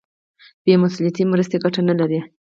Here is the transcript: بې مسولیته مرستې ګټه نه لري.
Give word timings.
بې 0.63 0.73
مسولیته 0.83 1.21
مرستې 1.31 1.57
ګټه 1.63 1.81
نه 1.89 1.93
لري. 1.99 2.19